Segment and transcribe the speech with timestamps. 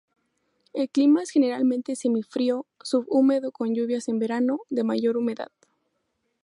[0.73, 5.51] El clima es generalmente semifrío, subhúmedo con lluvias en verano, de mayor humedad.